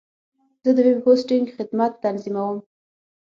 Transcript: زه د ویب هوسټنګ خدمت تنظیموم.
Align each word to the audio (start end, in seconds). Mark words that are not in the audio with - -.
زه 0.63 0.71
د 0.75 0.77
ویب 0.85 0.99
هوسټنګ 1.05 1.45
خدمت 1.57 1.91
تنظیموم. 2.03 2.57